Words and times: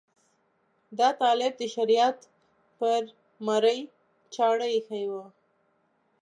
دا 0.99 1.09
طالب 1.21 1.53
د 1.57 1.63
شریعت 1.75 2.17
پر 2.77 3.01
مرۍ 3.47 3.79
چاړه 4.33 4.67
ایښې 4.75 5.03
وه. 5.11 5.25